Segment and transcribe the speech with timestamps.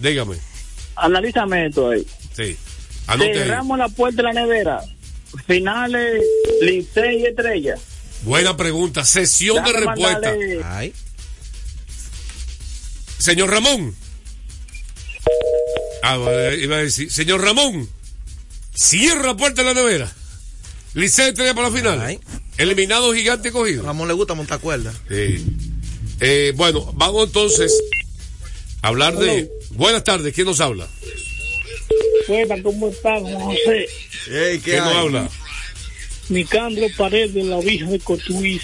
[0.00, 0.34] Dígame.
[0.96, 2.04] analízame esto ahí.
[2.34, 2.56] Sí.
[3.06, 3.38] Anote ahí.
[3.38, 4.80] Cerramos la puerta de la nevera.
[5.46, 6.20] Finales,
[6.62, 7.76] Licey y Estrella.
[8.22, 9.04] Buena pregunta.
[9.04, 10.32] Sesión de respuesta.
[10.32, 10.92] mandarle- Ay.
[13.18, 13.94] Señor Ramón.
[16.02, 17.88] Ah, bueno, iba a decir, señor Ramón,
[18.74, 20.12] cierra la puerta de la nevera.
[20.94, 22.00] Licey estrella para la final.
[22.00, 22.18] Ay.
[22.58, 23.84] Eliminado gigante cogido.
[23.84, 24.92] Ramón le gusta montar cuerda.
[25.08, 25.46] Sí.
[26.18, 27.72] Eh, bueno, vamos entonces
[28.82, 29.48] hablar de.
[29.70, 30.86] Buenas tardes, ¿quién nos habla?
[32.28, 33.88] Buena, ¿cómo estás, José?
[34.30, 35.28] Ey, ¿Quién nos habla?
[36.28, 38.62] Nicandro Paredes de la Vija de Cotuís.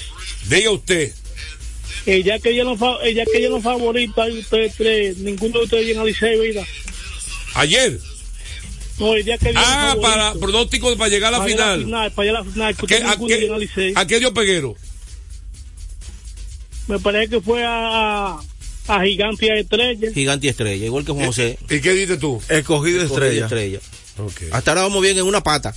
[0.48, 1.12] Diga usted.
[2.06, 2.74] Eh, ya que ella no,
[3.04, 6.64] ya que ella no favorita y ustedes tres, ninguno de ustedes viene a Licey, ¿verdad?
[7.54, 7.98] Ayer.
[8.98, 11.84] No, el día que ella Ah, para pronóstico para llegar a la Para final.
[11.84, 13.92] final, para ir a la final, que ¿Qué- ustedes a, qué.
[13.96, 14.74] ¿A qué dio Peguero?
[16.86, 18.38] Me parece que fue a,
[18.88, 20.10] a Gigante y Estrella.
[20.12, 21.58] Gigante y estrella, igual que Juan José.
[21.70, 22.40] ¿Y qué dices tú?
[22.48, 23.44] Escogido Escogido estrella.
[23.44, 23.78] estrella.
[24.52, 25.74] Hasta ahora vamos bien en una pata.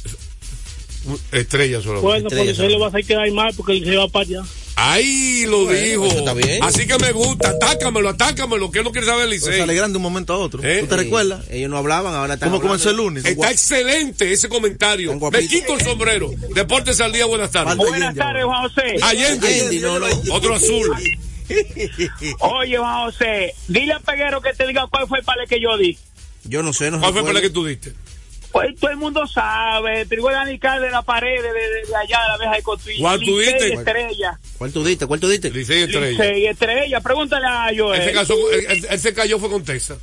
[1.31, 2.01] Estrella solo.
[2.01, 4.23] Bueno, por Estrella, Licey le va a hacer quedar mal porque el Licey va para
[4.25, 4.41] allá.
[4.75, 6.05] Ahí lo Bueno, dijo.
[6.05, 6.63] eso está bien.
[6.63, 7.49] Así que me gusta.
[7.49, 8.71] Atácamelo, atácamelo.
[8.71, 9.61] Que no quiere saber el Se Licey.
[9.61, 10.63] alegran de un momento a otro.
[10.63, 10.79] ¿Eh?
[10.81, 11.45] ¿Tú te Sí, recuerdas?
[11.49, 13.25] Ellos no hablaban, ahora están ¿Cómo comenzó el lunes?
[13.25, 15.13] Está excelente ese comentario.
[15.31, 16.31] Me quito el sombrero.
[16.53, 17.75] Deportes al día, buenas tardes.
[17.77, 18.45] Buenas tardes.
[18.45, 18.95] Juan José.
[19.01, 19.47] Allende.
[19.47, 20.07] Allende, no, no.
[20.33, 20.87] Otro azul.
[22.39, 25.77] Oye, Juan José, dile a Peguero que te diga cuál fue el pale que yo
[25.77, 25.97] di.
[26.43, 27.33] Yo no sé, no ¿Cuál fue recuerdo.
[27.39, 27.93] la que tú diste?
[28.51, 32.19] Pues todo el mundo sabe, trigo de anical de la pared de, de- de allá
[32.21, 32.99] de la vieja de Cotuí.
[32.99, 33.73] ¿Cuál tú diste?
[33.73, 34.39] Estrella.
[34.57, 35.05] ¿Cuál tú diste?
[35.05, 35.49] ¿Cuál tú diste?
[35.51, 36.09] Licey Estrella.
[36.09, 36.99] Licey y Estrella.
[36.99, 38.01] Pregúntale a Joel.
[38.01, 39.97] Él se, casó, él, él- él se cayó fue con Tessa.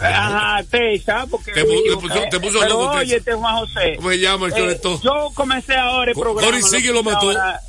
[0.00, 1.52] Ajá, Tesa, porque...
[1.52, 3.92] Te pu- te puso- te puso Pero este Juan José.
[3.96, 6.50] ¿Cómo se llama el eh, yo comencé ahora el programa.
[6.50, 7.28] Cory Sigue lo mató.
[7.30, 7.60] ahora.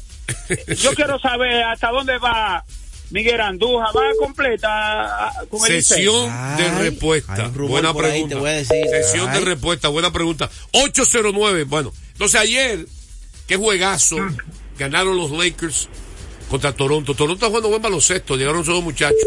[0.78, 2.64] Yo quiero saber hasta dónde va
[3.12, 3.96] Miguel Andújar.
[3.96, 5.84] ¿Va completa ah, con el?
[5.84, 7.48] Sesión de respuesta.
[7.50, 8.38] Buena pregunta.
[8.66, 10.50] Sesión de respuesta, buena pregunta.
[10.72, 11.64] 809.
[11.66, 12.86] Bueno, entonces ayer,
[13.48, 14.18] qué juegazo.
[14.78, 15.88] Ganaron los Lakers
[16.56, 17.14] contra Toronto.
[17.14, 18.38] Toronto está jugando buen baloncesto.
[18.38, 19.20] Llegaron esos dos muchachos.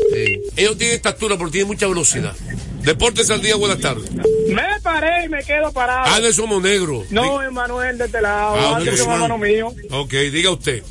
[0.57, 2.35] Ellos tienen estatura, pero tienen mucha velocidad.
[2.83, 4.11] Deportes al día, buenas tardes.
[4.13, 6.07] Me paré y me quedo parado.
[7.11, 8.55] No, Emanuel, de este lado.
[8.57, 8.97] Ah, Antes ok.
[8.97, 9.75] que un hermano mío.
[9.91, 10.83] Ok, diga usted.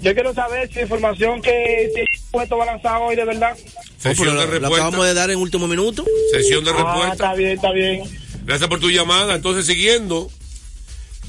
[0.00, 3.56] Yo quiero saber si información que el puesto va lanzado hoy de verdad.
[3.98, 4.76] Sesión de lo respuesta.
[4.76, 6.04] acabamos de dar en último minuto.
[6.30, 7.12] Sesión de Ah, respuesta.
[7.14, 8.02] está bien, está bien.
[8.44, 9.34] Gracias por tu llamada.
[9.34, 10.30] Entonces, siguiendo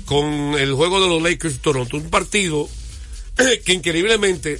[0.06, 2.68] con el juego de los Lakers de Toronto, un partido
[3.66, 4.60] que increíblemente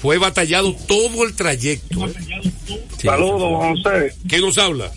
[0.00, 2.06] fue batallado todo el trayecto.
[2.08, 2.12] ¿eh?
[3.02, 4.14] Saludos, José.
[4.28, 4.90] ¿Quién nos habla?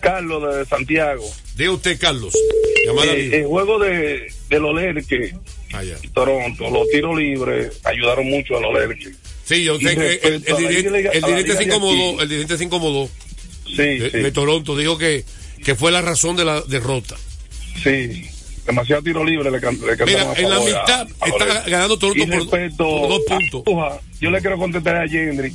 [0.00, 1.24] Carlos de Santiago.
[1.56, 2.34] Diga usted, Carlos.
[2.34, 5.34] Eh, el juego de, de los Lerques,
[5.72, 5.96] allá.
[6.14, 9.12] Toronto, los tiros libres ayudaron mucho a los Lerques.
[9.44, 10.56] Sí, yo sé que el, el, el
[11.22, 13.08] dirigente se de incomodó, el dirigente se incomodó
[13.66, 15.24] Sí, de, sí, de Toronto, dijo que,
[15.64, 17.16] que fue la razón de la derrota.
[17.82, 18.28] sí.
[18.66, 21.68] Demasiado tiro libre le, can- le cantaron Mira, a en la a- mitad a está
[21.68, 24.00] ganando Toronto por, respecto por dos puntos.
[24.20, 25.52] Yo le quiero contestar a Gendry.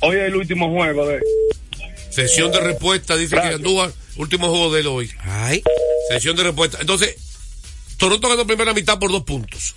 [0.00, 1.20] Hoy es el último juego de...
[2.10, 3.50] Sesión de respuesta, dice Gracias.
[3.56, 5.10] que Andújar, último juego de él hoy.
[5.20, 5.62] Ay.
[6.10, 6.78] Sesión de respuesta.
[6.80, 7.16] Entonces,
[7.96, 9.74] Toronto ganó primera mitad por dos puntos.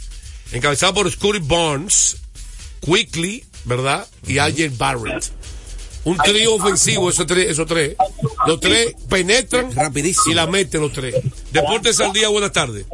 [0.51, 2.17] Encabezado por Scotty Barnes,
[2.81, 4.05] Quickly, ¿verdad?
[4.27, 5.31] Y Alger Barrett.
[6.07, 7.95] Un trío ofensivo, esos tres, esos tres.
[8.45, 10.31] Los tres penetran Rapidísimo.
[10.31, 11.15] y la meten los tres.
[11.51, 12.85] Deportes al día, buenas tardes.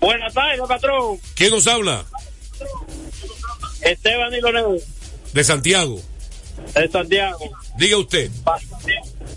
[0.00, 1.18] Buenas tardes, patrón.
[1.34, 2.04] ¿Quién nos habla?
[3.80, 4.84] Esteban y Lorenzo,
[5.32, 6.00] De Santiago.
[6.74, 7.38] de Santiago.
[7.78, 8.30] Diga usted.
[8.44, 8.58] Pa-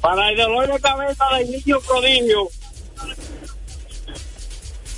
[0.01, 2.49] Para el dolor de cabeza del niño prodigio.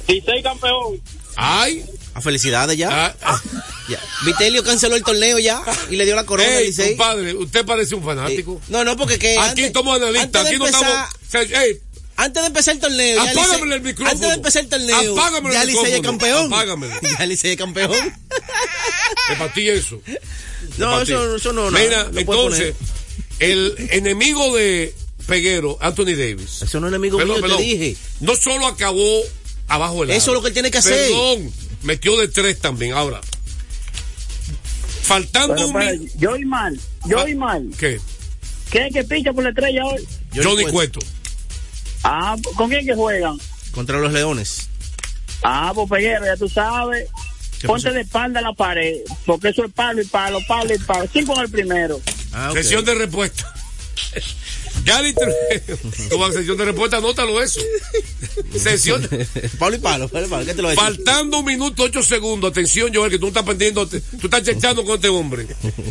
[0.07, 1.01] 16 campeón.
[1.35, 1.85] Ay.
[2.15, 2.89] A felicidades ya.
[3.07, 3.41] ah, ah.
[3.89, 3.99] ya.
[4.25, 6.89] Vitelio canceló el torneo ya y le dio la corona al Ey, Licey.
[6.89, 8.61] compadre, usted parece un fanático.
[8.69, 11.15] No, no, porque que Aquí antes, estamos analistas, antes de aquí no empezar- estamos.
[11.15, 11.79] o sea, ey,
[12.15, 14.09] Antes de empezar el torneo, ya Apágame Licey- el micrófono.
[14.11, 16.17] Antes de empezar el torneo, Apágame ya el Licey es micrófono.
[16.19, 16.53] campeón.
[16.53, 16.93] Apágamelo.
[17.19, 17.91] Ya Licey es campeón.
[19.31, 19.99] es para ti eso.
[20.77, 21.77] No, eso, eso no, no.
[21.79, 22.75] Mira, no entonces,
[23.39, 24.93] el enemigo de
[25.27, 26.61] Peguero, Anthony Davis.
[26.61, 27.57] Eso no es enemigo Perdón, mío, perdón.
[27.57, 27.97] te dije.
[28.19, 29.21] No solo acabó
[29.67, 30.93] abajo del Eso es lo que él tiene que hacer.
[31.09, 31.51] Perdón,
[31.83, 32.93] metió de tres también.
[32.93, 33.21] Ahora,
[35.03, 35.75] faltando un.
[35.77, 37.23] mi- yo oí mal, yo Ah.
[37.23, 37.69] oí mal.
[37.77, 37.99] ¿Qué?
[38.69, 40.07] ¿Quién es que pincha por la estrella hoy?
[40.35, 40.99] Johnny Cueto.
[42.03, 43.37] Ah, ¿con quién que juegan?
[43.71, 44.67] Contra los Leones.
[45.43, 47.07] Ah, pues Peguero, ya tú sabes.
[47.59, 47.93] ¿Qué Ponte pasó?
[47.95, 51.07] de espalda a la pared, porque eso es palo y palo, palo y palo.
[51.11, 52.01] Cinco en el primero.
[52.33, 52.49] Ah.
[52.53, 53.53] Sesión de respuesta.
[54.85, 55.13] Gary
[56.09, 57.61] tu sesión de respuesta, anótalo eso.
[58.57, 59.07] Sesión.
[59.57, 61.05] Pablo y palo, Pablo y ¿qué te lo voy a decir?
[61.05, 62.51] Faltando un minuto, ocho segundos.
[62.51, 65.47] Atención, Joel, que tú no estás pendiendo, tú estás chechando con este hombre.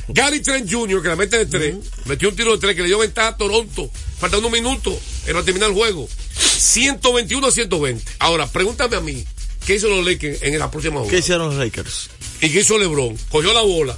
[0.09, 2.89] Gary Trent Jr., que la mete de tres, metió un tiro de tres que le
[2.89, 3.91] dio ventaja a Toronto.
[4.19, 6.09] Faltando un minuto para terminar el juego.
[6.37, 8.05] 121 a 120.
[8.19, 9.25] Ahora, pregúntame a mí,
[9.67, 11.11] ¿qué hizo los Lakers en la próxima jugada?
[11.11, 12.11] ¿Qué hicieron los Lakers?
[12.41, 13.17] ¿Y qué hizo LeBron?
[13.31, 13.97] Cogió la bola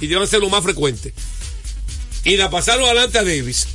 [0.00, 1.14] y deben ser lo más frecuente.
[2.24, 3.66] Y la pasaron adelante a Davis.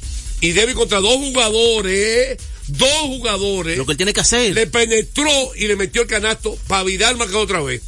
[0.42, 2.38] Y Davis contra dos jugadores,
[2.68, 4.54] dos jugadores, Lo que él tiene que hacer.
[4.54, 7.82] le penetró y le metió el canasto para Vidal marcar otra vez.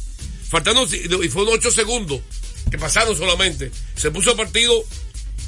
[0.48, 2.20] Faltando, y fueron ocho segundos
[2.70, 3.70] que pasaron solamente.
[3.96, 4.82] Se puso el partido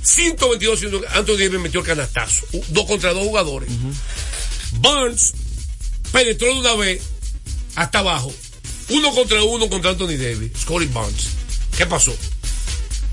[0.02, 1.10] 122 segundos.
[1.14, 2.46] Anthony Davis metió el canastazo.
[2.68, 3.68] Dos contra dos jugadores.
[4.80, 5.32] Barnes
[6.12, 7.02] penetró de una vez
[7.76, 8.32] hasta abajo.
[8.90, 10.52] Uno contra uno contra Anthony Davis.
[10.60, 11.28] Scoring Barnes.
[11.76, 12.14] ¿Qué pasó?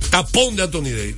[0.09, 1.15] Tapón de Anthony Davis.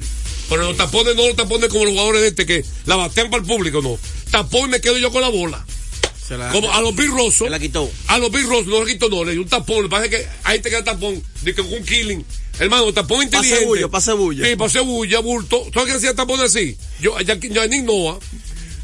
[0.50, 3.42] Pero los tapones no los tapones como los jugadores de este que la batean para
[3.42, 3.98] el público, no.
[4.32, 5.64] Tapón y me quedo yo con la bola.
[6.28, 7.46] Se la, Como a los Bill Rosso.
[7.46, 7.90] se la quitó.
[8.08, 10.28] A los Bill Ross no le quito no, le dio un tapón, le parece que
[10.44, 12.26] ahí te queda tapón, de que con un killing.
[12.60, 13.66] Hermano, tapón inteligente.
[13.66, 14.46] bulla, pase bulla.
[14.46, 15.66] Sí, pase bulla, bulto.
[15.74, 16.78] ¿Sabes qué hacía tapón así?
[17.00, 18.20] Yo, Nick Noah,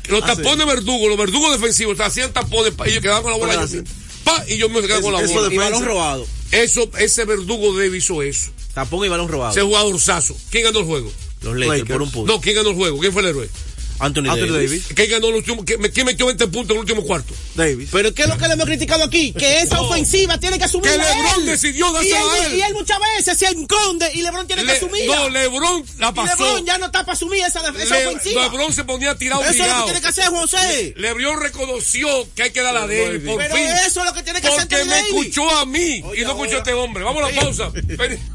[0.10, 3.66] los Ah, tapones verdugos, los verdugos defensivos, hacían tapones y ellos quedaban con la bola.
[3.66, 3.82] Yo,
[4.24, 5.54] pa, y yo me quedaba con la eso bola.
[5.54, 6.28] Y balón robado.
[6.52, 8.52] Eso, ese verdugo Davis hizo eso.
[8.74, 9.52] Tapón y balón robado.
[9.52, 10.36] Ese jugadorzazo.
[10.50, 11.12] ¿Quién ganó el juego?
[11.46, 11.92] Los Lakers, Lakers.
[11.94, 12.34] por un punto.
[12.34, 13.00] No, ¿quién ganó el juego?
[13.00, 13.50] ¿Quién fue el héroe?
[13.98, 14.52] Anthony, Anthony Davis.
[14.72, 14.86] Davis.
[14.94, 15.64] ¿Quién ganó el último?
[15.64, 17.34] ¿Quién quién metió 20 puntos en el último cuarto?
[17.56, 17.88] Davis.
[17.94, 19.32] Pero ¿qué es lo que le hemos criticado aquí?
[19.32, 19.84] Que esa No.
[19.84, 22.56] ofensiva tiene que asumir Que LeBron decidió y dársela él, a él.
[22.58, 25.16] y él muchas veces se esconde y LeBron tiene que Le- asumirla.
[25.16, 26.44] no, LeBron la y pasó.
[26.44, 28.44] LeBron ya no está para asumir esa, esa Le- ofensiva.
[28.44, 29.86] LeBron se ponía tirado eso es lo que obligado.
[29.86, 30.94] tiene que hacer José.
[30.98, 33.64] LeBron reconoció que hay que dar a Davis por Pero fin.
[33.88, 35.08] eso es lo que tiene que hacer Porque me Davis.
[35.08, 37.06] escuchó a mí Oye, y no escuchó a este hombre.
[37.06, 37.72] Vamos a la pausa.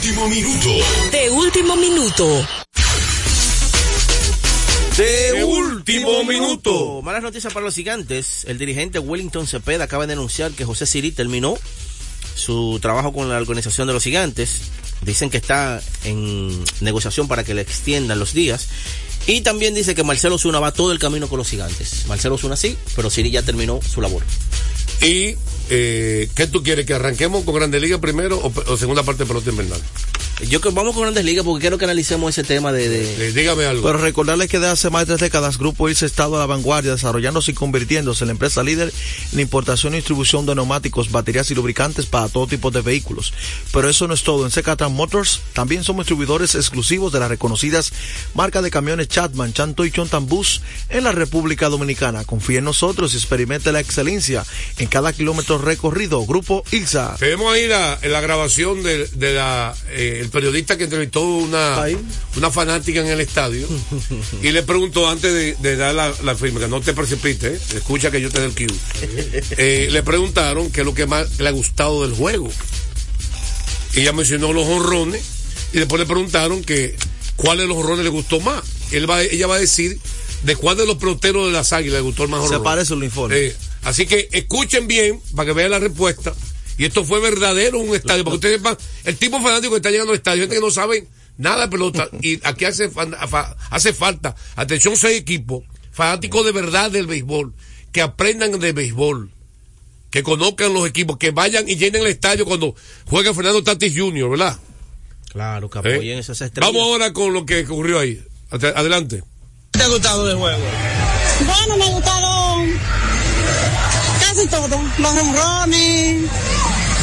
[0.00, 0.68] De último minuto.
[1.12, 2.46] De último minuto.
[4.96, 7.02] De último minuto.
[7.02, 8.46] Malas noticias para los gigantes.
[8.46, 11.58] El dirigente Wellington Cepeda acaba de denunciar que José Siri terminó
[12.34, 14.62] su trabajo con la organización de los gigantes.
[15.02, 18.68] Dicen que está en negociación para que le extiendan los días.
[19.26, 22.06] Y también dice que Marcelo Zuna va todo el camino con los gigantes.
[22.06, 24.22] Marcelo Zuna sí, pero Siri ya terminó su labor.
[25.00, 25.36] ¿Y
[25.70, 26.86] eh, qué tú quieres?
[26.86, 29.80] ¿Que arranquemos con Grande Liga primero o, o segunda parte de pelota invernal?
[30.48, 32.88] Yo que vamos con Grandes Ligas porque quiero que analicemos ese tema de...
[32.88, 33.86] de- dígame algo.
[33.86, 36.46] Pero recordarles que desde hace más de tres décadas Grupo ILSA ha estado a la
[36.46, 41.10] vanguardia, desarrollándose y convirtiéndose en la empresa líder en la importación y distribución de neumáticos,
[41.10, 43.32] baterías y lubricantes para todo tipo de vehículos.
[43.72, 44.44] Pero eso no es todo.
[44.44, 47.92] En Secatran Motors también somos distribuidores exclusivos de las reconocidas
[48.34, 52.24] marcas de camiones Chatman, Chanto y Chontan Bus en la República Dominicana.
[52.24, 54.44] Confíe en nosotros y experimente la excelencia
[54.78, 56.24] en cada kilómetro recorrido.
[56.26, 57.16] Grupo ILSA.
[57.18, 61.84] Tenemos ahí la, la grabación de, de la, eh, el periodista que entrevistó una,
[62.36, 63.66] una fanática en el estadio
[64.42, 67.76] y le preguntó antes de, de dar la, la firma, que no te precipites, eh,
[67.78, 68.66] escucha que yo te dé el cue.
[69.58, 72.50] Eh, le preguntaron qué es lo que más le ha gustado del juego.
[73.94, 75.22] Y ella mencionó los honrones
[75.72, 76.94] y después le preguntaron que
[77.36, 78.62] cuál de los honrones le gustó más.
[78.92, 79.98] Él va, ella va a decir
[80.44, 82.62] de cuál de los peloteros de las águilas le gustó el más Se honrón.
[82.64, 83.36] parece el uniforme.
[83.36, 86.34] Eh, Así que escuchen bien para que vean la respuesta.
[86.80, 88.24] Y esto fue verdadero en un estadio.
[88.24, 91.06] Porque ustedes sepan, el tipo fanático que está llegando al estadio, gente que no sabe
[91.36, 92.08] nada de pelota.
[92.22, 92.90] Y aquí hace,
[93.70, 97.52] hace falta, atención, seis equipos, fanáticos de verdad del béisbol,
[97.92, 99.30] que aprendan de béisbol.
[100.10, 102.74] Que conozcan los equipos, que vayan y llenen el estadio cuando
[103.06, 104.58] juega Fernando Tatis Jr., ¿verdad?
[105.30, 105.94] Claro, que ¿Eh?
[105.94, 106.72] apoyen esas estrellas.
[106.72, 108.20] Vamos ahora con lo que ocurrió ahí.
[108.50, 109.22] Ade- Adelante.
[109.70, 110.64] te ha gustado del juego?
[111.46, 112.72] Bueno, me gustaron
[114.18, 114.68] casi todo.
[114.98, 116.28] Los ronrones,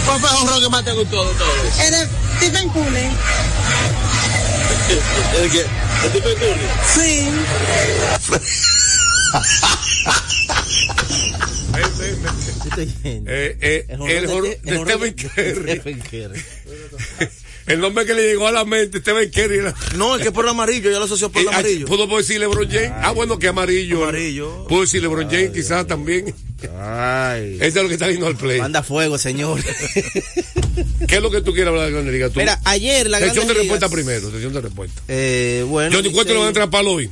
[0.07, 1.79] ¿Cuál fue el honrón que más te gustó de todos?
[1.85, 3.09] el de Stephen Curry.
[5.41, 5.65] ¿El que?
[6.05, 6.67] ¿El de Curry?
[6.95, 7.29] Sí.
[13.27, 16.41] Eh, eh, El el, el Stephen Curry.
[17.67, 19.57] El nombre que le llegó a la mente, Stephen Curry.
[19.59, 21.85] era- No, es que por el amarillo, yo lo asocio por el Eh, amarillo.
[21.85, 22.91] ¿Puedo decir LeBron James?
[23.01, 24.03] Ah, bueno, que amarillo.
[24.03, 24.65] Amarillo.
[24.67, 26.33] Puedo decir LeBron James quizás también.
[26.79, 27.53] Ay.
[27.61, 28.59] Este es lo que está yendo al play.
[28.61, 29.61] Manda fuego, señor.
[31.07, 32.29] ¿Qué es lo que tú quieres hablar de la Grande Liga?
[32.29, 32.39] Tú?
[32.39, 35.01] Mira, ayer la Sección de respuesta Ligas- primero, sección de respuesta.
[35.07, 35.95] Eh, bueno.
[35.95, 37.09] Johnny, ¿cuánto dice- le van a entrar a palo hoy?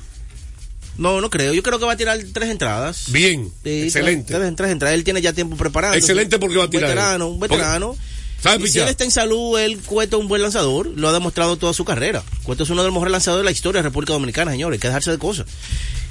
[0.97, 1.53] No, no creo.
[1.53, 3.11] Yo creo que va a tirar tres entradas.
[3.11, 4.33] Bien, Sí, excelente.
[4.33, 4.95] Tres, tres, entradas.
[4.95, 5.93] Él tiene ya tiempo preparado.
[5.93, 6.95] Excelente porque va a tirar Un él.
[6.95, 7.97] veterano, un Porque- veterano.
[8.45, 10.85] ¿Sabe Y si él está en salud, él cuesta un buen lanzador.
[10.95, 12.23] Lo ha demostrado toda su carrera.
[12.43, 14.77] Cuesta es uno de los mejores lanzadores de la historia de República Dominicana, señores.
[14.77, 15.47] Hay que dejarse de cosas.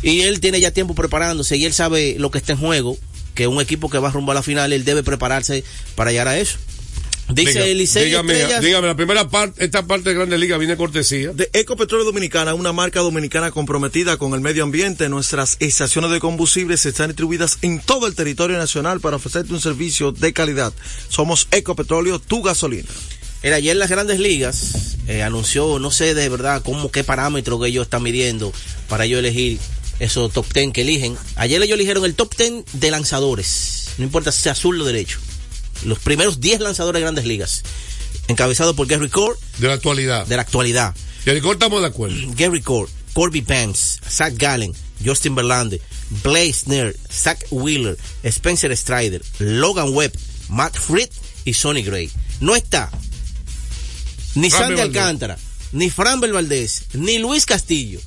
[0.02, 2.98] Y él tiene ya tiempo preparándose y él sabe lo que está en juego.
[3.34, 5.62] Que un equipo que va rumbo a la final, él debe prepararse
[5.94, 6.58] para llegar a eso.
[7.32, 8.62] Dice Eliseo dígame, Estrellas.
[8.62, 11.32] dígame, la primera parte, esta parte de Grande Liga viene cortesía.
[11.32, 15.08] De Ecopetróleo Dominicana, una marca dominicana comprometida con el medio ambiente.
[15.08, 20.12] Nuestras estaciones de combustibles están distribuidas en todo el territorio nacional para ofrecerte un servicio
[20.12, 20.72] de calidad.
[21.08, 22.88] Somos Ecopetróleo, tu gasolina.
[23.42, 27.68] Era ayer las grandes ligas eh, anunció, no sé de verdad cómo, qué parámetro que
[27.68, 28.52] ellos están midiendo
[28.88, 29.58] para ellos elegir
[29.98, 31.16] esos top 10 que eligen.
[31.36, 35.20] Ayer ellos eligieron el top 10 de lanzadores, no importa si sea azul o derecho.
[35.84, 37.62] Los primeros 10 lanzadores de grandes ligas,
[38.28, 40.26] encabezado por Gary Cole De la actualidad.
[40.26, 40.94] de la actualidad.
[41.26, 42.16] Y el estamos de acuerdo.
[42.36, 44.72] Gary Cole, Corby Pence, Zach Gallen,
[45.04, 45.80] Justin Verlander,
[46.22, 50.12] Blaze Nair, Zach Wheeler, Spencer Strider, Logan Webb,
[50.48, 51.08] Matt Fried
[51.44, 52.10] y Sonny Gray.
[52.40, 52.90] No está
[54.34, 54.80] ni Sandy.
[54.80, 55.38] Alcántara,
[55.72, 58.00] ni Fran Valdés, ni Luis Castillo.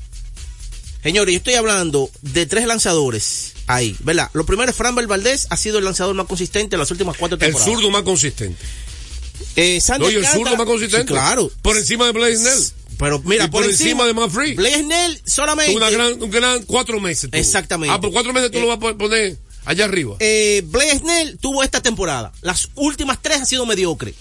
[1.01, 4.29] Señores, yo estoy hablando de tres lanzadores ahí, ¿verdad?
[4.33, 7.35] Lo primero es Fran Valdés, ha sido el lanzador más consistente en las últimas cuatro
[7.35, 7.65] El temporadas.
[7.73, 8.57] zurdo más consistente.
[9.55, 11.07] Eh, Sandy Oye, el zurdo más consistente.
[11.07, 11.51] Sí, claro.
[11.61, 12.63] Por encima de Blaze Snell.
[12.97, 14.55] Pero mira, Y por encima de Matt Fried.
[14.55, 15.75] Blaze Snell solamente.
[15.75, 17.29] Una gran, un gran cuatro meses.
[17.31, 17.93] Exactamente.
[17.93, 20.15] Ah, por cuatro meses tú Eh, lo vas a poner allá arriba.
[20.19, 22.31] eh, Blaze Snell tuvo esta temporada.
[22.41, 24.15] Las últimas tres ha sido mediocre.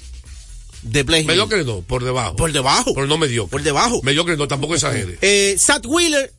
[0.82, 1.36] De Blaze Snell.
[1.38, 2.36] mediocre no, por debajo.
[2.36, 2.92] Por debajo.
[2.94, 3.50] Pero no mediocre.
[3.50, 4.00] Por debajo.
[4.02, 5.18] Mediocre no, tampoco exagere.
[5.22, 6.32] Eh, Zach Wheeler.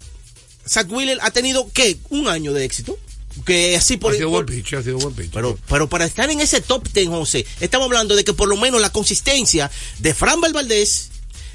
[0.70, 1.98] Zach Wheeler ha tenido, ¿qué?
[2.10, 2.98] Un año de éxito.
[3.46, 5.30] Que así por ha sido por- buen pitch, ha sido buen pitch.
[5.32, 8.58] pero, pero para estar en ese top 10, José, estamos hablando de que por lo
[8.58, 9.70] menos la consistencia
[10.00, 11.10] de Fran Valdés,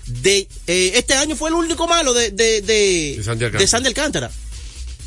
[0.07, 3.59] de eh, este año fue el único malo de, de, de, De Sandy Alcántara.
[3.63, 4.31] de Sandy Alcántara.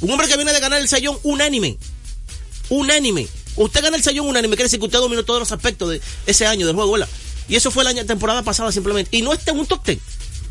[0.02, 1.78] Un hombre que viene de ganar el sayón unánime.
[2.70, 3.28] Unánime.
[3.56, 6.46] Usted gana el sayón unánime, quiere decir que usted dominó todos los aspectos de ese
[6.46, 7.08] año del juego, ¿verdad?
[7.48, 9.16] Y eso fue la temporada pasada simplemente.
[9.16, 10.00] Y no está en un top 10.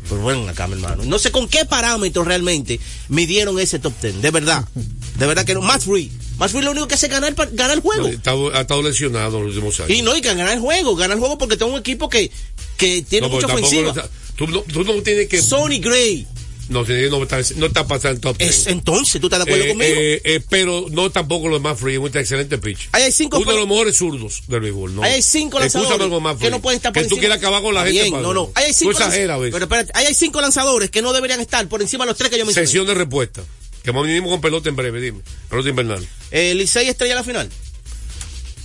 [0.07, 1.03] Pues bueno, acá, mi hermano.
[1.05, 4.21] No sé con qué parámetros realmente midieron ese top 10.
[4.21, 4.65] De verdad.
[5.17, 5.61] De verdad que no.
[5.61, 6.11] Más free.
[6.37, 8.07] Más free lo único que hace es ganar, ganar el juego.
[8.07, 9.91] Está- ha estado lesionado en los últimos años.
[9.91, 12.29] Y no, y que ganar el juego, ganar el juego porque tengo un equipo que,
[12.77, 13.89] que tiene No, mucha ofensiva.
[13.89, 15.41] está- tú, no, tú no tienes que.
[15.41, 16.27] Sonny Gray.
[16.67, 18.67] No, no, está, no está pasando el top Es, 10.
[18.67, 19.93] entonces, ¿tú estás de acuerdo Eh, conmigo?
[19.95, 22.89] eh, eh, pero no tampoco lo más free, un excelente pitch.
[22.91, 25.03] Ahí hay cinco Uno de los mejores zurdos del béisbol, ¿no?
[25.03, 26.07] Ahí hay cinco lanzadores
[26.39, 27.19] que no pueden estar por Que tú encima.
[27.19, 28.09] quieres acabar con la gente.
[28.11, 28.51] no, no.
[28.55, 29.39] Ahí hay cinco Tú exageras.
[29.39, 32.31] Pero espérate, ahí hay cinco lanzadores que no deberían estar por encima de los tres
[32.31, 32.65] que yo mencioné.
[32.67, 33.43] Sesión de respuesta.
[33.83, 35.19] Que venimos con pelota en breve, dime.
[35.49, 36.07] Pelota invernal.
[36.31, 37.47] Eh, Licey estrella a la final.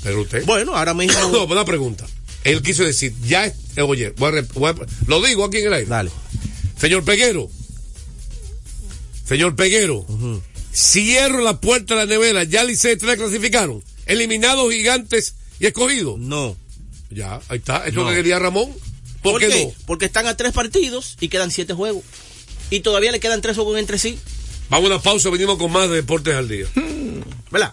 [0.02, 0.44] Pero usted.
[0.46, 1.18] Bueno, ahora mismo.
[1.32, 2.06] No, una pregunta.
[2.44, 4.74] Él quiso decir, ya, es- oye, voy a rep- voy a-
[5.06, 5.86] lo digo aquí en el aire.
[5.86, 6.10] Dale.
[6.80, 7.50] Señor Peguero.
[9.30, 10.04] Señor Peguero.
[10.74, 12.42] Cierro la puerta de la nevera.
[12.44, 13.80] Ya Licey tres clasificaron.
[14.06, 16.18] Eliminados gigantes y escogidos.
[16.18, 16.56] No.
[17.10, 17.76] Ya, ahí está.
[17.78, 18.10] Eso es lo No.
[18.10, 18.70] que quería Ramón.
[19.22, 19.64] ¿Por, ¿Por qué, qué?
[19.66, 19.72] no?
[19.86, 22.02] Porque están a tres partidos y quedan siete juegos.
[22.70, 24.18] Y todavía le quedan tres juegos entre sí.
[24.68, 26.66] Vamos a una pausa, venimos con más de Deportes al Día.
[27.52, 27.72] ¿Verdad?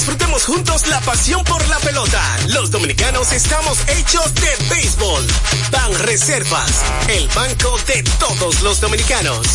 [0.00, 2.22] Disfrutemos juntos la pasión por la pelota.
[2.48, 5.26] Los dominicanos estamos hechos de béisbol.
[5.70, 6.70] Ban Reservas,
[7.08, 9.46] el banco de todos los dominicanos.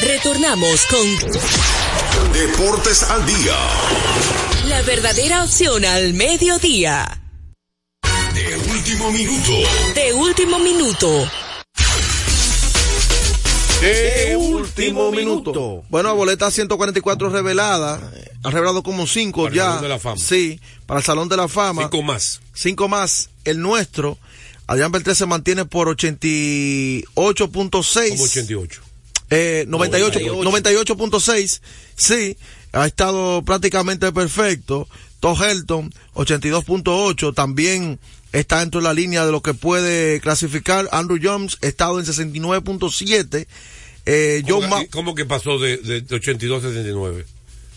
[0.00, 3.56] Retornamos con Deportes al día.
[4.66, 7.18] la verdadera opción al mediodía.
[8.34, 9.52] De último minuto.
[9.94, 11.30] De último minuto.
[13.80, 15.82] De último minuto.
[15.88, 18.12] Bueno, boleta 144 revelada.
[18.42, 19.64] Ha revelado como 5 Para el ya.
[19.64, 20.20] Salón de la Fama.
[20.20, 21.82] Sí, para el Salón de la Fama.
[21.82, 22.40] Cinco más.
[22.54, 23.30] 5 más.
[23.44, 24.18] El nuestro.
[24.66, 28.08] Adrián Beltré se mantiene por 88.6.
[28.10, 28.82] Como 88.
[29.30, 31.60] Eh, 98 98.6,
[31.94, 32.36] sí,
[32.72, 34.88] ha estado prácticamente perfecto.
[35.20, 38.00] Tom Helton, 82.8, también
[38.32, 40.88] está dentro de la línea de lo que puede clasificar.
[40.92, 43.46] Andrew Jones, ha estado en 69.7.
[44.06, 47.24] Eh, ¿Cómo, John que- cómo que pasó de, de, de 82 a 79?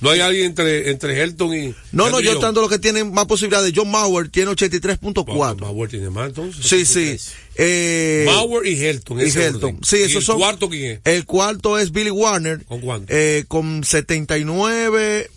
[0.02, 1.74] ¿No hay alguien entre, entre Helton y...
[1.94, 3.72] no, no, yo tanto lo que tienen más posibilidades.
[3.74, 5.62] John Mauer tiene 83.4.
[5.62, 6.66] Mauer tiene más entonces.
[6.66, 7.16] Sí, sí.
[7.56, 9.22] Eh, Mauer y Helton.
[9.22, 9.80] y Helton.
[9.82, 10.38] Sí, ¿Y esos el son.
[10.40, 11.00] cuarto quién es?
[11.06, 12.66] El cuarto es Billy Warner.
[12.66, 13.14] ¿Con cuánto?
[13.16, 15.30] Eh, con 79,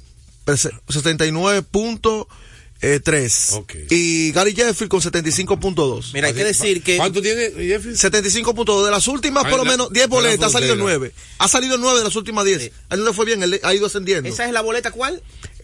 [2.81, 3.53] prese- 79.3.
[3.57, 3.75] Ok.
[3.91, 6.13] Y Gary Jeffrey con 75.2.
[6.13, 7.95] Mira, hay que decir que ¿Cuánto tiene Jeffrey?
[7.95, 8.85] 75.2.
[8.85, 10.99] De las últimas, Ay, por lo la- menos 10 de la boletas, ha salido frontera.
[10.99, 11.13] 9.
[11.39, 12.71] Ha salido 9 de las últimas 10.
[12.89, 14.29] A él no le fue bien, él ha ido ascendiendo.
[14.29, 15.23] esa es la boleta cuál?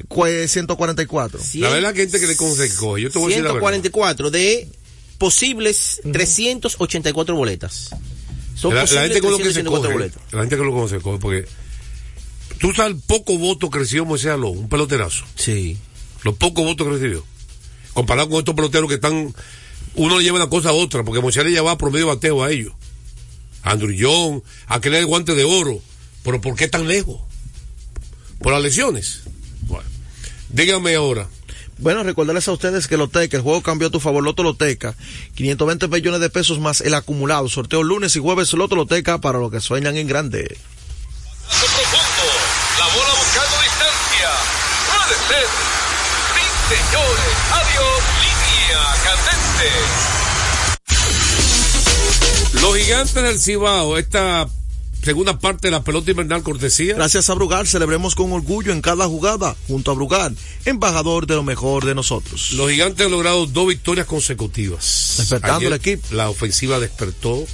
[0.08, 1.38] Pues 144.
[1.54, 2.68] La verdad que hay gente que le coge.
[3.00, 3.50] Yo te voy a decir la.
[3.50, 4.68] 144 de
[5.18, 7.90] posibles 384 boletas.
[8.56, 10.32] Son La, la posibles gente con lo que se 384 coge, boletas.
[10.32, 11.46] la gente con lo que se coge, porque
[12.58, 15.24] tú sabes el poco voto que recibió Moisés Aló, un peloterazo.
[15.36, 15.76] Sí.
[16.22, 17.24] Los pocos votos que recibió.
[17.92, 19.34] Comparado con estos peloteros que están,
[19.94, 22.72] uno le lleva una cosa a otra, porque Moisés le llevaba promedio bateo a ellos.
[23.62, 25.80] A Andrew John, a querer el guante de oro.
[26.22, 27.20] Pero ¿por qué tan lejos?
[28.38, 29.22] Por las lesiones.
[29.62, 29.88] Bueno,
[30.48, 31.28] dígame ahora.
[31.78, 34.94] Bueno, recordarles a ustedes que Loteca, el juego cambió a tu favor, Loto Loteca,
[35.34, 39.50] 520 millones de pesos más el acumulado, sorteo lunes y jueves Loto Loteca para los
[39.50, 40.56] que sueñan en grande.
[41.48, 42.32] profundo.
[42.78, 44.30] La bola buscando distancia.
[44.86, 45.71] Puede ser.
[46.68, 47.34] Señores.
[47.52, 48.02] Adiós.
[48.22, 49.70] Línea candente.
[52.60, 54.48] Los gigantes del Cibao, esta
[55.02, 56.94] segunda parte de la pelota invernal cortesía.
[56.94, 61.42] Gracias a Brugal, celebremos con orgullo en cada jugada, junto a Brugal, embajador de lo
[61.42, 62.52] mejor de nosotros.
[62.52, 65.14] Los gigantes han logrado dos victorias consecutivas.
[65.18, 66.06] Despertando el equipo.
[66.12, 67.44] La ofensiva despertó,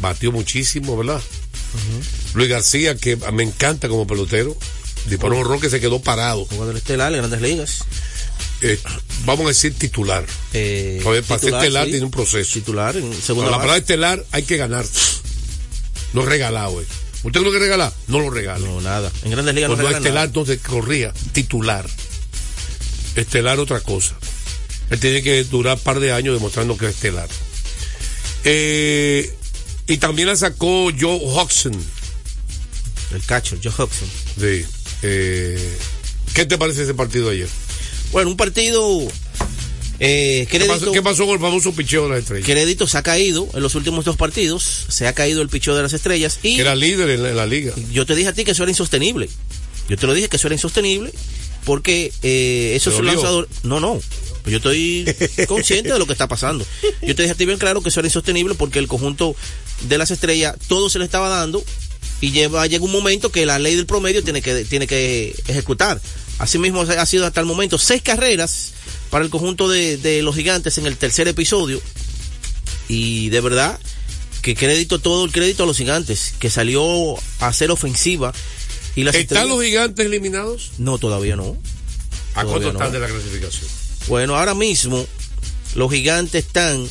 [0.00, 1.22] batió muchísimo, ¿verdad?
[2.34, 4.56] Luis García, que me encanta como pelotero,
[5.06, 6.46] disparó un horror que se quedó parado.
[6.46, 7.84] Jugador estelar en grandes ligas.
[8.60, 8.78] Eh,
[9.24, 10.24] vamos a decir titular.
[10.52, 11.90] Eh, para ser titular, estelar sí.
[11.92, 12.52] tiene un proceso.
[12.54, 14.84] Titular en segunda Para la palabra estelar hay que ganar.
[16.12, 16.86] No regalado, eh.
[17.22, 17.92] ¿Usted no lo que regalar?
[18.06, 18.66] No lo regala.
[18.66, 19.10] No, nada.
[19.24, 20.26] En grandes ligas no Cuando regala estelar, nada.
[20.26, 21.12] entonces corría.
[21.32, 21.86] Titular.
[23.16, 24.16] Estelar, otra cosa.
[24.90, 27.28] Él tiene que durar un par de años demostrando que es estelar.
[28.44, 29.30] Eh,
[29.86, 31.74] y también la sacó Joe Hodgson.
[33.12, 34.08] El catcher, Joe Hodgson.
[34.38, 34.64] Sí.
[35.02, 35.78] Eh,
[36.34, 37.48] ¿Qué te parece ese partido ayer?
[38.12, 39.00] Bueno, un partido.
[40.00, 42.46] Eh, ¿Qué pasó, qué pasó con el famoso picheo de las estrellas?
[42.46, 44.86] crédito se ha caído en los últimos dos partidos.
[44.88, 46.38] Se ha caído el picheo de las estrellas.
[46.42, 47.74] Y era líder en la, en la liga.
[47.92, 49.28] yo te dije a ti que eso era insostenible.
[49.88, 51.12] Yo te lo dije que eso era insostenible
[51.64, 53.12] porque eh, esos ¿Te dolió?
[53.14, 53.50] lanzadores.
[53.62, 54.00] No, no.
[54.42, 55.04] Pues yo estoy
[55.48, 56.64] consciente de lo que está pasando.
[57.02, 59.34] Yo te dije a ti bien claro que eso era insostenible porque el conjunto
[59.88, 61.64] de las estrellas todo se le estaba dando
[62.20, 66.00] y lleva, llega un momento que la ley del promedio tiene que, tiene que ejecutar.
[66.38, 68.72] Asimismo ha sido hasta el momento seis carreras
[69.10, 71.80] para el conjunto de, de los gigantes en el tercer episodio.
[72.88, 73.78] Y de verdad
[74.42, 76.84] que crédito, todo el crédito a los gigantes, que salió
[77.40, 78.32] a ser ofensiva.
[78.94, 80.70] Y las ¿Están estrellas- los gigantes eliminados?
[80.78, 81.56] No, todavía no.
[82.34, 82.78] ¿A Todavía cuánto no.
[82.78, 83.66] están de la clasificación?
[84.06, 85.06] Bueno, ahora mismo
[85.74, 86.86] los gigantes están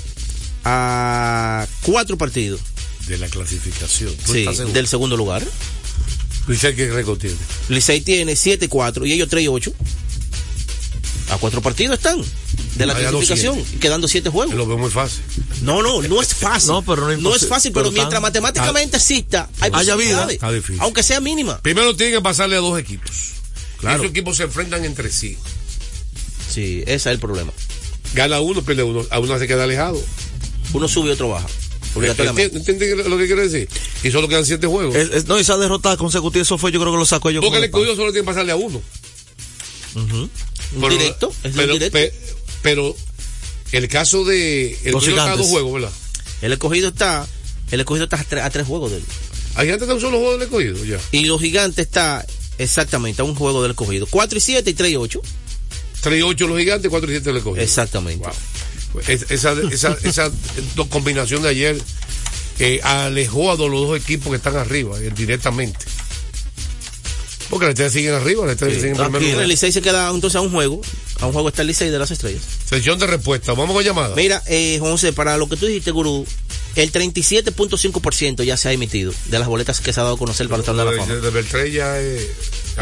[0.66, 2.60] a cuatro partidos.
[3.08, 4.14] De la clasificación.
[4.26, 5.42] ¿Tú Sí, estás del segundo lugar.
[6.48, 7.36] Licey, ¿qué récord tiene?
[7.70, 9.74] Licey tiene 7-4 y ellos 3 y 8.
[11.30, 12.22] A cuatro partidos están
[12.76, 14.56] de la clasificación, quedando siete juegos.
[14.56, 15.22] Lo veo muy fácil.
[15.62, 16.70] No, no, no es fácil.
[16.70, 19.96] No, pero no es No es fácil, pero, pero mientras tan- matemáticamente exista, hay Haya
[19.96, 19.96] vida.
[19.96, 20.34] posibilidades.
[20.36, 20.82] Está difícil.
[20.82, 21.60] Aunque sea mínima.
[21.62, 23.12] Primero tienen que pasarle a dos equipos.
[23.80, 23.98] Claro.
[23.98, 25.38] Esos equipos se enfrentan entre sí.
[26.50, 27.52] Sí, ese es el problema.
[28.14, 29.06] Gana uno, pierde uno.
[29.10, 30.02] A uno se queda alejado.
[30.72, 31.48] Uno sube y otro baja.
[31.98, 32.58] Obligatoriamente.
[32.58, 33.68] ¿Entiendes lo que quiero decir?
[34.04, 34.96] Y solo quedan siete juegos.
[34.96, 37.42] Es- es- no, esa derrota consecutiva, eso fue, yo creo que lo sacó yo.
[37.42, 38.82] Porque el escogido solo tiene que pasarle a uno.
[39.96, 40.30] Un
[40.76, 41.98] Pero- directo, es pero, directo.
[41.98, 42.14] pe-
[42.62, 42.96] pero
[43.72, 44.78] el caso de.
[44.84, 45.92] El Los escogido está a dos juegos, ¿verdad?
[46.42, 47.28] El escogido está,
[47.72, 49.04] el escogido está a tres, a tres juegos de él.
[49.56, 51.00] Gente que está un solo juego del escogido, ya.
[51.12, 52.24] Y los gigantes está
[52.60, 54.06] exactamente a un juego del escogido.
[54.08, 55.20] 4 y 7 y 3 y 8.
[56.02, 57.64] 3 y 8 los gigantes, 4 y 7 el escogido.
[57.64, 58.28] Exactamente.
[59.08, 60.32] Es- esa, esa, esa
[60.90, 61.78] combinación de ayer
[62.60, 65.80] eh, alejó a los dos equipos que están arriba eh, directamente.
[67.50, 69.44] Porque las estrellas siguen arriba, las estrellas siguen en primer lugar.
[69.44, 70.82] El Licey se queda entonces a un juego.
[71.22, 72.42] A un juego está el Licey de las estrellas.
[72.70, 74.16] Sección de respuesta, vamos con llamada.
[74.16, 76.26] Mira, eh, José, para lo que tú dijiste, Gurú,
[76.76, 80.50] el 37.5% ya se ha emitido de las boletas que se ha dado a conocer
[80.50, 81.16] para el Salón de la Fama.
[81.16, 82.28] De, Beltré ya es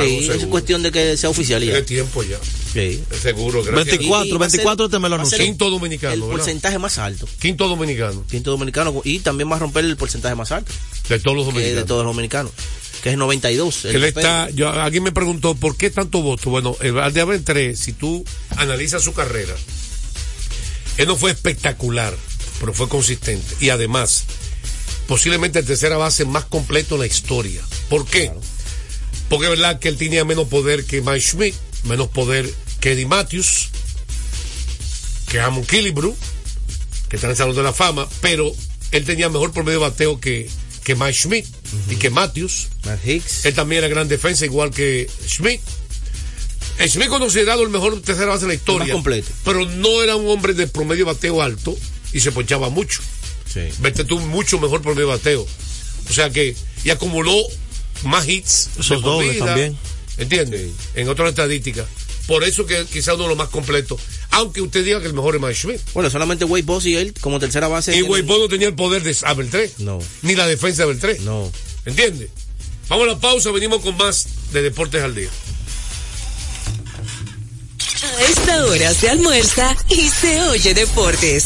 [0.03, 1.71] Sí, es cuestión de que sea oficial y ya.
[1.73, 2.37] Tiene tiempo ya.
[2.73, 3.01] Sí.
[3.21, 3.85] Seguro, gracias.
[3.97, 5.37] 24, Y va a ser- 24 te me lo anunció.
[5.37, 6.35] Quinto dominicano, El ¿verdad?
[6.35, 7.27] porcentaje más alto.
[7.39, 8.25] Quinto dominicano.
[8.29, 9.01] Quinto dominicano.
[9.05, 10.71] Y también va a romper el porcentaje más alto.
[11.09, 11.77] De todos los dominicanos.
[11.77, 12.51] de todos los dominicanos.
[13.03, 13.81] Que es 92.
[13.83, 16.49] que el está, yo, alguien me preguntó por qué tanto voto.
[16.49, 18.25] Bueno, el Alde Beltré, si tú
[18.57, 19.53] analizas su carrera,
[20.97, 22.15] él no fue espectacular,
[22.59, 23.45] pero fue consistente.
[23.59, 24.23] Y además,
[25.07, 27.61] posiblemente el tercera base más completo en la historia.
[27.89, 28.31] ¿Por qué?
[29.29, 33.05] Porque es verdad que él tenía menos poder que Mike Schmidt, menos poder que Eddie
[33.05, 33.69] Matthews,
[35.27, 36.15] que Amon Killebrew,
[37.09, 38.51] que está en el Salón de la Fama, pero
[38.91, 40.49] él tenía mejor promedio de bateo que,
[40.83, 41.45] que Mike Schmidt
[41.89, 42.67] y que Matthews.
[42.85, 43.45] Matt Hicks.
[43.45, 45.61] Él también era gran defensa, igual que Schmidt.
[46.79, 48.93] Eh, Schmidt considerado el mejor tercera base de la historia.
[48.93, 49.31] completo.
[49.43, 51.75] Pero no era un hombre de promedio de bateo alto
[52.13, 53.01] y se ponchaba mucho.
[53.51, 53.61] Sí.
[53.79, 55.47] Vete tú mucho mejor promedio de bateo.
[56.09, 57.35] O sea que, y acumuló
[58.05, 58.69] más hits.
[58.79, 59.77] Esos dobles vida, también.
[60.17, 60.71] ¿Entiendes?
[60.95, 61.87] En otras estadísticas.
[62.27, 63.99] Por eso que quizá uno de los más completos.
[64.31, 65.81] Aunque usted diga que el mejor es Mike Schmidt.
[65.93, 67.95] Bueno, solamente Wade Boss y él como tercera base.
[67.95, 69.79] Y Wade Bond no tenía el poder de Abel 3.
[69.79, 69.99] No.
[70.23, 71.19] Ni la defensa de Beltré.
[71.19, 71.51] No.
[71.85, 72.29] ¿Entiendes?
[72.87, 75.29] Vamos a la pausa, venimos con más de Deportes al Día.
[78.03, 81.45] A esta hora se almuerza y se oye deportes.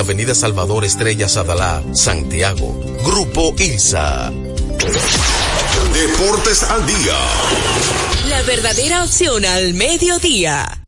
[0.01, 2.73] Avenida Salvador Estrellas Adalá, Santiago.
[3.05, 4.31] Grupo ILSA.
[5.93, 7.19] Deportes al día.
[8.27, 10.85] La verdadera opción al mediodía.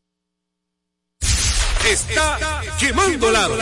[1.87, 3.55] Está quemando lado.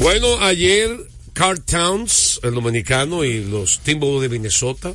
[0.00, 0.96] Bueno, ayer
[1.34, 4.94] Carl Towns, el dominicano, y los Timberwolves de Minnesota,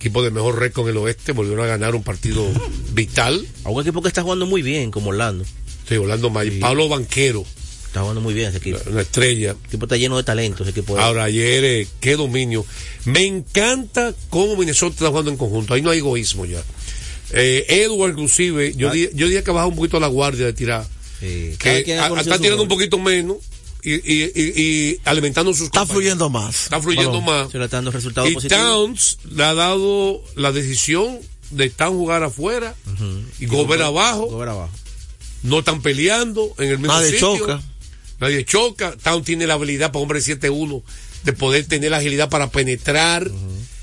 [0.00, 2.46] equipo de mejor récord en el oeste, volvieron a ganar un partido
[2.92, 3.46] vital.
[3.64, 5.44] A un equipo que está jugando muy bien, como Orlando.
[5.82, 6.46] Estoy hablando más.
[6.60, 7.44] Pablo Banquero,
[7.86, 8.78] Está jugando muy bien ese equipo.
[8.88, 9.50] una estrella.
[9.50, 10.96] El equipo está lleno de talento, ese equipo.
[10.98, 12.64] Ahora, ayer, eh, qué dominio.
[13.04, 15.74] Me encanta cómo Minnesota está jugando en conjunto.
[15.74, 16.62] Ahí no hay egoísmo ya.
[17.32, 18.92] Eh, Edward, inclusive, yo, Ah.
[18.92, 20.86] di- yo diría que baja un poquito la guardia de tirar.
[21.20, 21.56] Que
[22.00, 23.36] a- conocido está tirando un poquito menos
[23.82, 26.64] y, y- y- y alimentando sus Está fluyendo más.
[26.64, 27.50] Está fluyendo más.
[27.50, 28.62] Se le está dando resultados Y positivos.
[28.62, 31.18] Towns le ha dado la decisión
[31.50, 32.74] de estar jugar afuera
[33.38, 34.42] y Gobert abajo.
[34.42, 34.70] Abajo.
[35.42, 37.38] No están peleando en el mismo Nadie sitio.
[37.38, 37.62] choca.
[38.20, 38.96] Nadie choca.
[39.02, 40.82] Towns tiene la habilidad para hombre 7-1
[41.24, 43.30] de poder tener la agilidad para penetrar.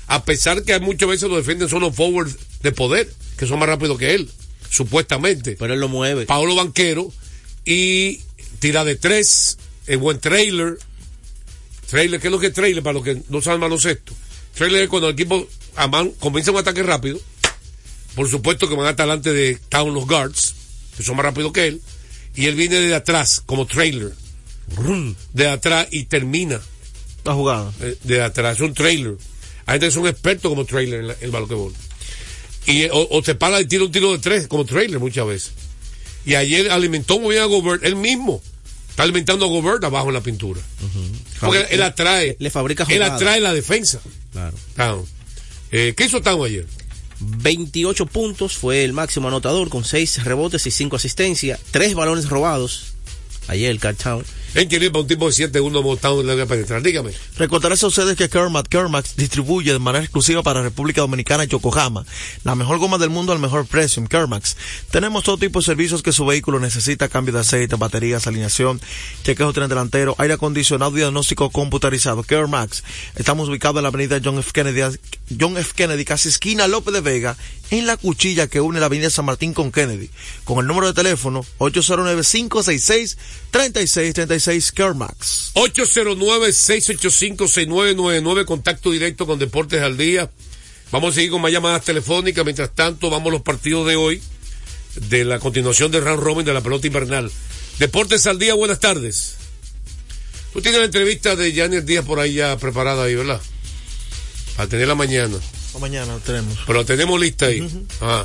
[0.06, 3.68] A pesar que muchas veces lo defienden son los forwards de poder, que son más
[3.68, 4.30] rápidos que él,
[4.70, 5.56] supuestamente.
[5.58, 6.24] Pero él lo mueve.
[6.26, 7.12] Paolo Banquero
[7.64, 8.20] y
[8.60, 10.78] tira de tres, es buen trailer.
[11.90, 14.12] Trailer, ¿qué es lo que es trailer para los que no saben baloncesto?
[14.54, 17.18] Trailer es cuando el equipo aman- comienza un ataque rápido.
[18.14, 20.54] Por supuesto que van hasta delante de Town los guards,
[20.96, 21.80] que son más rápidos que él.
[22.34, 24.12] Y él viene de atrás, como trailer.
[25.32, 26.60] De atrás y termina.
[27.24, 27.72] La jugada.
[27.80, 29.16] eh, De atrás, es un trailer.
[29.66, 31.72] Hay gente que son expertos como trailer en la- en el baloncesto.
[32.66, 35.26] Y, eh, o, o te para y tira un tiro de tres como trailer muchas
[35.26, 35.52] veces.
[36.26, 38.42] Y ayer alimentó muy bien a Gobert, él mismo.
[38.98, 40.60] Está alimentando a Gobert abajo en la pintura.
[41.38, 42.36] Porque él atrae.
[42.40, 44.00] Le fabrica Él atrae la defensa.
[44.32, 44.56] Claro.
[44.74, 45.06] Town.
[45.70, 46.66] Eh, ¿Qué hizo Town ayer?
[47.20, 52.94] 28 puntos fue el máximo anotador con 6 rebotes y 5 asistencias, 3 balones robados.
[53.46, 54.24] Ayer el Town.
[54.58, 56.82] Ir para un tipo de 7-1 como Town le voy a penetrar.
[56.82, 57.12] Dígame.
[57.36, 62.04] Recordarles a ustedes que Kermax Kermax distribuye de manera exclusiva para República Dominicana y Yokohama
[62.42, 64.56] la mejor goma del mundo al mejor precio en Kermax.
[64.90, 68.80] Tenemos todo tipo de servicios que su vehículo necesita, cambio de aceite, baterías, alineación,
[69.22, 72.24] chequeo tren delantero, aire acondicionado y diagnóstico computarizado.
[72.24, 72.82] Kermax.
[73.14, 74.50] Estamos ubicados en la avenida John F.
[74.52, 74.98] Kennedy,
[75.38, 75.72] John F.
[75.76, 77.36] Kennedy, casi esquina López de Vega,
[77.70, 80.10] en la cuchilla que une la avenida San Martín con Kennedy.
[80.44, 81.44] Con el número de teléfono
[84.48, 85.52] 809-566-3636 Kermax.
[85.54, 90.30] 809-685-6999, contacto directo con Deportes al Día.
[90.90, 92.44] Vamos a seguir con más llamadas telefónicas.
[92.44, 94.22] Mientras tanto, vamos a los partidos de hoy,
[94.96, 97.30] de la continuación del round robin de la pelota invernal.
[97.78, 99.34] Deportes al Día, buenas tardes.
[100.52, 103.40] Tú tienes la entrevista de Janet Díaz por ahí ya preparada ahí, ¿verdad?
[104.56, 105.36] A tenerla mañana.
[105.74, 106.58] O mañana lo tenemos.
[106.66, 107.66] Pero la tenemos lista ahí.
[108.00, 108.24] Ah.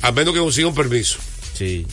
[0.00, 1.18] A menos que consiga un permiso.
[1.54, 1.86] Sí.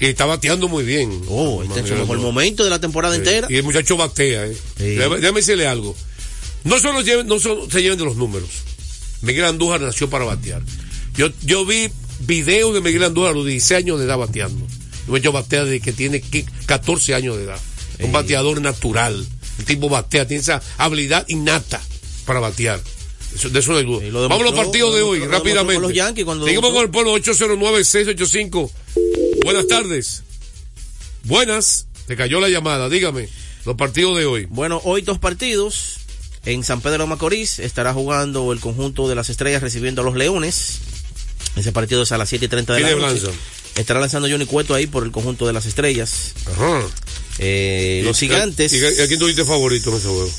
[0.00, 1.22] Y está bateando muy bien.
[1.28, 3.48] Oh, este es su mejor momento de la temporada entera.
[3.50, 4.56] Y el muchacho batea, ¿eh?
[4.78, 4.84] Sí.
[4.96, 5.94] Déjame, déjame decirle algo.
[6.64, 8.48] No solo, lleven- no solo se lleven de los números.
[9.22, 10.62] Miguel Andújar nació para batear.
[11.16, 14.66] Yo, yo vi videos de Miguel Andújar a los 16 años de edad bateando.
[15.06, 17.60] Muchacho batea desde que tiene qui- 14 años de edad.
[18.00, 19.26] Un bateador natural.
[19.58, 21.80] El tipo batea, tiene esa habilidad innata
[22.24, 22.80] para batear.
[23.34, 24.06] Eso- de eso no hay duda.
[24.08, 25.74] lo Vamos a los partidos de hoy, lo rápidamente.
[25.74, 28.70] con los Yankees cuando Seguimos con el pueblo 809-685.
[29.44, 30.22] Buenas tardes.
[31.24, 31.86] Buenas.
[32.06, 33.28] Te cayó la llamada, dígame.
[33.64, 34.46] Los partidos de hoy.
[34.50, 35.98] Bueno, hoy dos partidos.
[36.44, 40.16] En San Pedro de Macorís estará jugando el conjunto de las estrellas recibiendo a los
[40.16, 40.78] leones.
[41.56, 43.14] Ese partido es a las 7 y 30 de la ¿Quién noche.
[43.26, 43.30] lanza?
[43.76, 46.32] Estará lanzando Johnny Cueto ahí por el conjunto de las estrellas.
[46.52, 46.80] Ajá.
[47.38, 48.72] Eh, los ¿Y- gigantes.
[48.72, 50.30] ¿Y, y a quién tuviste favorito en ese juego?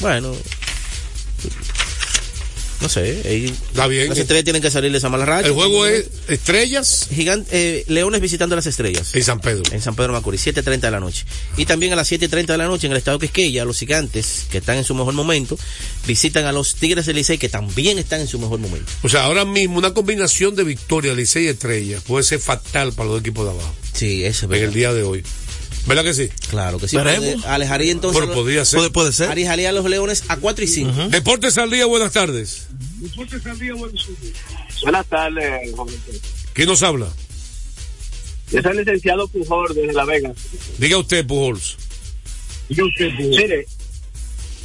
[0.00, 0.34] Bueno.
[2.84, 3.22] No sé.
[3.24, 4.10] ahí- Está bien.
[4.10, 5.46] Las estrellas tienen que salir de esa mala racha.
[5.48, 7.48] El juego es Estrellas Gigante,
[7.80, 9.14] eh, Leones visitando las estrellas.
[9.14, 9.62] en San Pedro.
[9.72, 11.24] En San Pedro Macorís, 7.30 de la noche.
[11.56, 14.58] Y también a las 7.30 de la noche en el estado Quisqueya, los gigantes, que
[14.58, 15.58] están en su mejor momento,
[16.06, 18.90] visitan a los Tigres del Licey, que también están en su mejor momento.
[19.02, 23.08] O sea, ahora mismo una combinación de victoria, Licey y Estrellas puede ser fatal para
[23.08, 24.68] los equipos de abajo Sí, ese es en verdad.
[24.68, 25.22] el día de hoy.
[25.86, 26.28] ¿Verdad que sí?
[26.48, 26.96] Claro que sí.
[26.96, 27.44] Veremos.
[27.44, 28.18] Alejaría entonces.
[28.20, 28.78] Bueno, podría ser.
[28.78, 29.30] Puede, puede ser.
[29.30, 31.08] Alejaría a los Leones a 4 y 5.
[31.10, 32.66] Deportes al día, buenas tardes.
[34.82, 35.88] Buenas tardes, Juan.
[36.54, 37.06] ¿Quién nos habla?
[38.50, 40.32] Yo soy el licenciado Pujol desde La Vega.
[40.78, 41.76] Diga usted, Pujols.
[42.68, 43.66] Mire,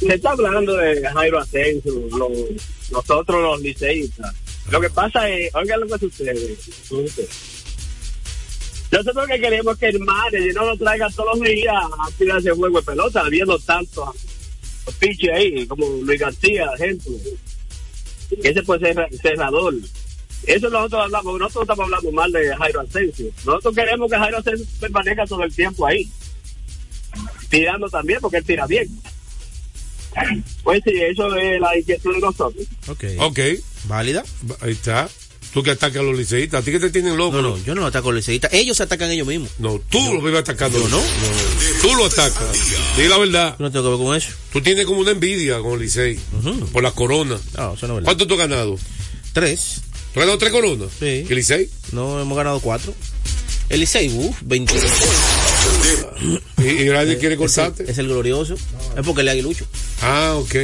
[0.00, 2.30] se está hablando de Jairo Asensio, lo-
[2.90, 4.34] nosotros los liceístas.
[4.70, 6.56] Lo que pasa es, oigan lo que sucede.
[8.90, 12.80] Nosotros que queremos que el manager no lo traiga todos los días a tirarse juego
[12.80, 14.12] de pelota, viendo tanto
[14.98, 17.12] piches ahí, como Luis García, ejemplo.
[18.42, 19.74] Ese puede ser cerrador.
[20.46, 23.26] Eso nosotros hablamos, nosotros estamos hablando mal de Jairo Asensio.
[23.44, 26.08] Nosotros queremos que Jairo Asensio permanezca todo el tiempo ahí.
[27.48, 28.88] Tirando también, porque él tira bien.
[30.62, 32.66] Pues sí, eso es la inquietud de nosotros.
[32.88, 33.04] Ok.
[33.18, 33.38] Ok,
[33.84, 34.24] ¿Válida?
[34.60, 35.08] ahí está.
[35.52, 37.42] Tú que atacas a los liceístas, a ti que te tienen loco.
[37.42, 38.52] No, no, yo no ataco a los liceístas.
[38.52, 39.50] Ellos se atacan ellos mismos.
[39.58, 40.78] No, tú lo vives atacando.
[40.78, 41.02] Yo no.
[41.82, 42.56] Tú lo atacas.
[42.96, 43.56] Dí la verdad.
[43.58, 44.30] Yo no tengo que ver con eso.
[44.52, 46.20] Tú tienes como una envidia con el Licey.
[46.72, 47.36] Por la corona.
[47.56, 48.04] No, eso no es verdad.
[48.04, 48.78] ¿Cuánto tú has ganado?
[49.32, 49.80] Tres.
[50.14, 50.88] ¿Tú has ganado tres coronas?
[51.00, 51.06] Sí.
[51.06, 51.68] ¿Y el Licey?
[51.92, 52.94] No, hemos ganado cuatro.
[53.68, 54.74] El Licey, uff, 20.
[56.58, 57.90] ¿Y, y nadie quiere cortarte?
[57.90, 58.54] Es el glorioso.
[58.54, 59.64] Es porque le aguilucho.
[60.02, 60.54] Ah, ok.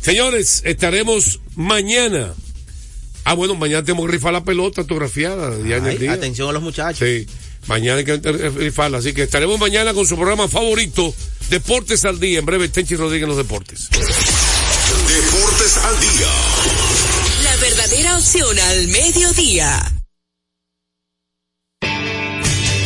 [0.00, 2.34] Señores, estaremos mañana.
[3.24, 5.50] Ah, bueno, mañana tenemos que rifar la pelota autografiada.
[5.66, 6.12] Ya en el Ay, día.
[6.12, 6.98] atención a los muchachos.
[7.08, 7.26] Sí,
[7.66, 8.98] mañana hay que rifarla.
[8.98, 11.14] Así que estaremos mañana con su programa favorito,
[11.50, 12.38] Deportes al Día.
[12.40, 13.88] En breve, Tenchi Rodríguez en los deportes.
[13.90, 16.28] Deportes al día.
[17.44, 19.92] La verdadera opción al mediodía.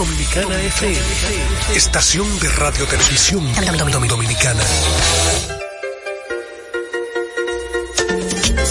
[0.00, 0.98] Dominicana FM,
[1.76, 3.46] estación de radio televisión
[4.08, 4.64] dominicana.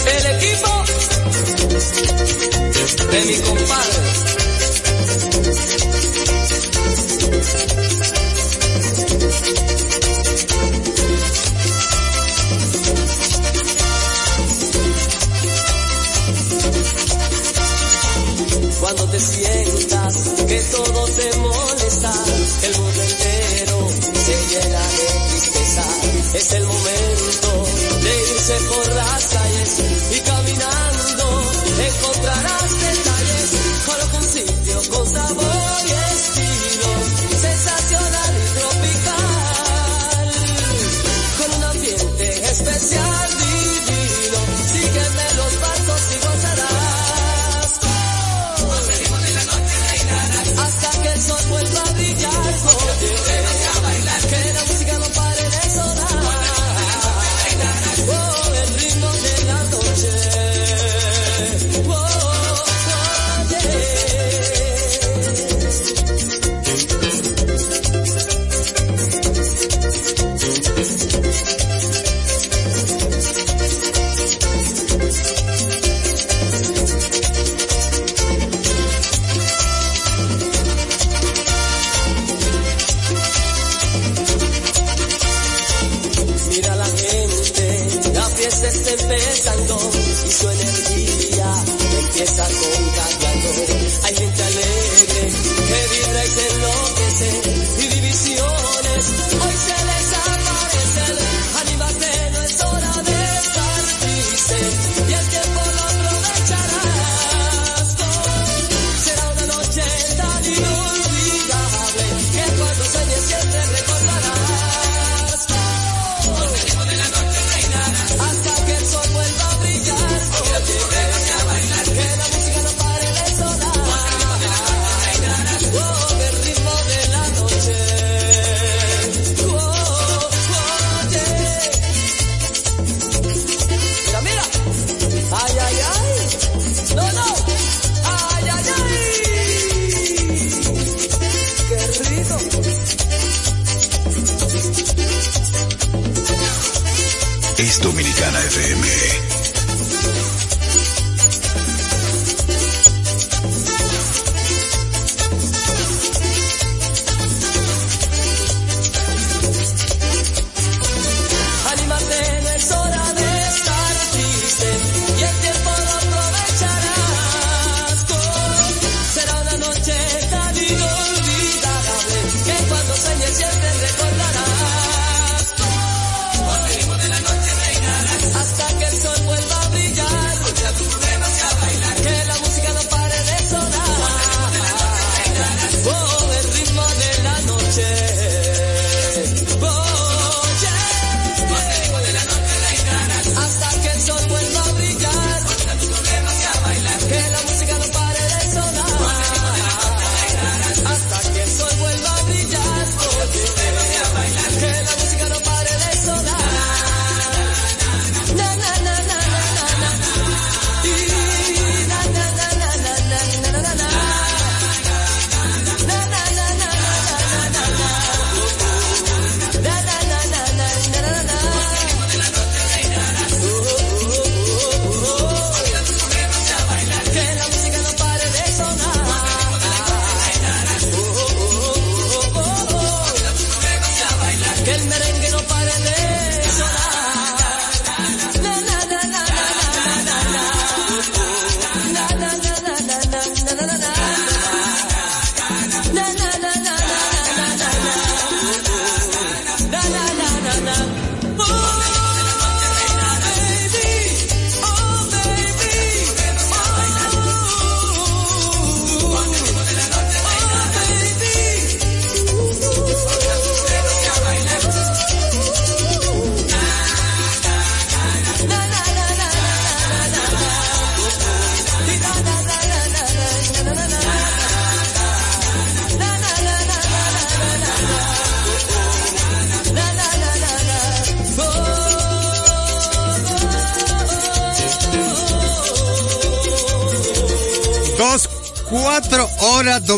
[0.08, 0.84] El equipo
[3.12, 4.39] de mi compadre.
[26.40, 27.64] Es el momento
[28.02, 30.29] de irse por las calles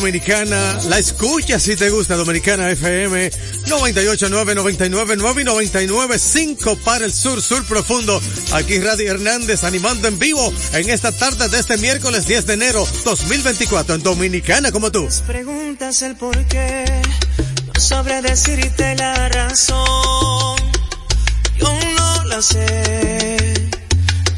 [0.01, 0.79] dominicana.
[0.89, 3.29] La escucha si te gusta, Dominicana FM
[3.67, 4.55] 98.9,
[4.89, 8.19] 99.9 y 99.5 para el sur, sur profundo.
[8.53, 12.87] Aquí Radio Hernández animando en vivo en esta tarde de este miércoles 10 de enero
[13.05, 15.07] 2024 en Dominicana como tú.
[15.27, 16.83] Preguntas el por qué,
[17.67, 20.57] no sabré decirte la razón.
[21.59, 23.69] Yo no la sé,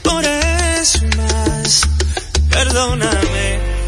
[0.04, 1.82] por eso más.
[2.50, 3.43] Perdóname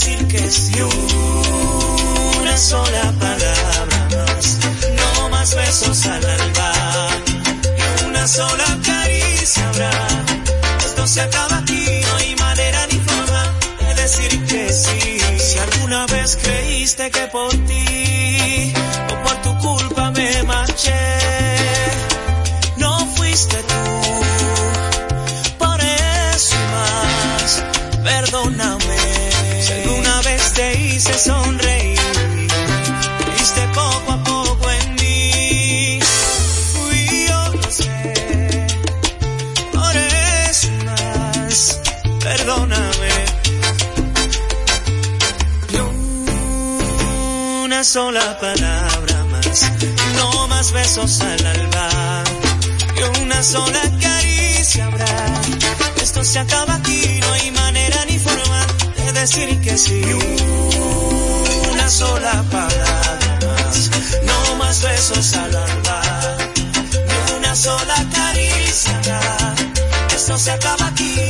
[0.00, 0.72] decir que sí.
[2.40, 4.58] Una sola palabra más,
[4.96, 6.72] no más besos al alba,
[7.76, 9.90] ni una sola caricia habrá.
[10.78, 11.79] Esto se acaba aquí,
[47.90, 49.72] sola palabra más,
[50.14, 52.22] no más besos al alba,
[52.96, 55.40] y una sola caricia habrá.
[56.00, 58.64] Esto se acaba aquí, no hay manera ni forma
[58.96, 60.02] de decir que sí.
[61.72, 63.90] Una sola palabra más,
[64.22, 66.36] no más besos al alba,
[67.08, 69.20] ni una sola caricia habrá.
[70.14, 71.29] Esto se acaba aquí,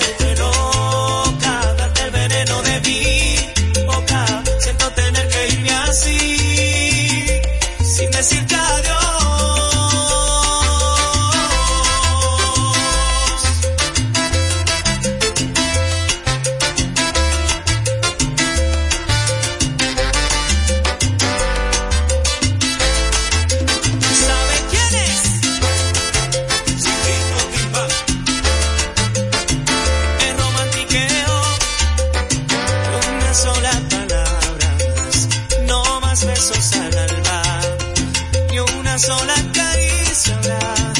[39.01, 40.93] sola caricia habrá.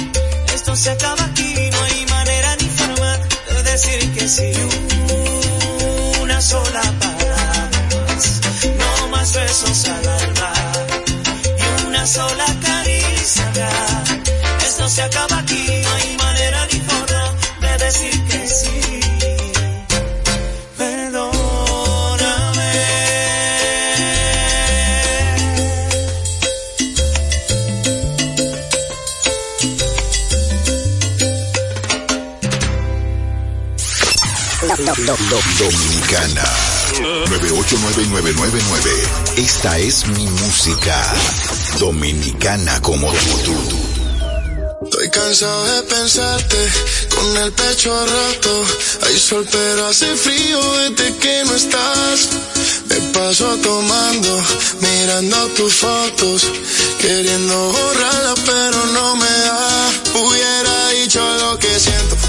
[0.56, 1.70] Esto se acaba aquí.
[1.72, 3.12] No hay manera ni forma
[3.54, 4.52] de decir que sí.
[6.22, 7.70] Una sola palabra.
[8.82, 10.54] No más besos al alba
[11.62, 13.70] y una sola caricia.
[14.68, 15.81] Esto se acaba aquí,
[34.98, 36.44] Dominicana.
[37.30, 38.92] 989999
[39.38, 41.14] Esta es mi música.
[41.80, 43.56] Dominicana como tú, tú.
[44.84, 46.58] Estoy cansado de pensarte
[47.16, 48.66] con el pecho a rato.
[49.08, 52.28] Hay sol pero hace frío desde que no estás.
[52.90, 54.44] Me paso tomando,
[54.82, 56.48] mirando tus fotos,
[57.00, 59.90] queriendo borrarla pero no me da.
[60.16, 62.21] Hubiera dicho lo que siento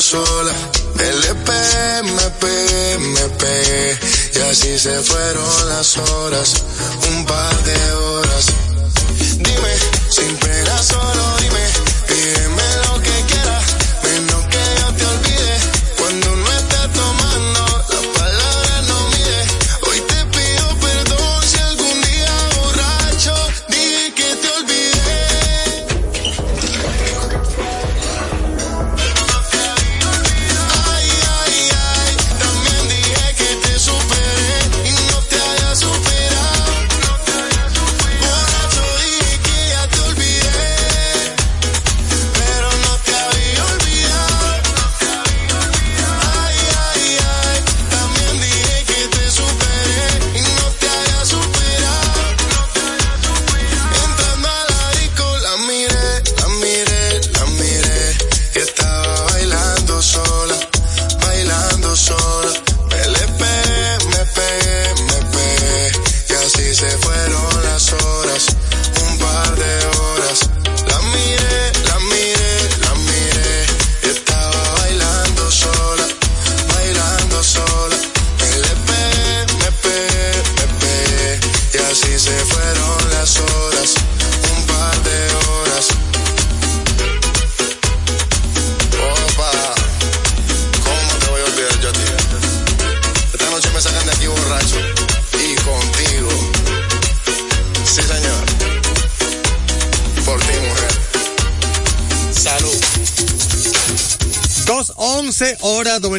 [0.00, 0.52] sola.
[0.98, 1.52] LP,
[2.00, 3.98] MP, MP.
[4.34, 6.64] Y así se fueron las horas,
[7.10, 8.46] un par de horas.